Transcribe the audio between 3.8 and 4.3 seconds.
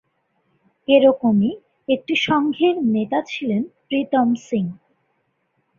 Pritam